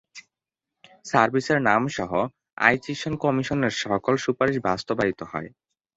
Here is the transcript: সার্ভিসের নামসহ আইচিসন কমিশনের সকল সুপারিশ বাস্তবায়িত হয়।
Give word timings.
সার্ভিসের 1.05 1.59
নামসহ 1.61 2.11
আইচিসন 2.59 3.13
কমিশনের 3.23 3.73
সকল 3.83 4.13
সুপারিশ 4.23 4.57
বাস্তবায়িত 4.67 5.19
হয়। 5.31 5.49